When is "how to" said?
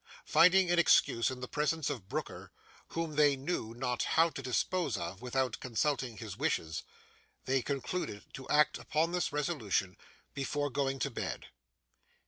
4.01-4.41